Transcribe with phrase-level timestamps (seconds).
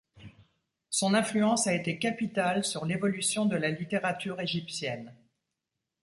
[0.89, 5.13] Son influence a été capitale sur l'évolution de la littérature égyptienne.